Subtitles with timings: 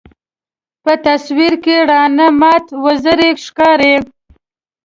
[0.83, 3.95] په تصویر کې زاڼې مات وزرې ښکاري.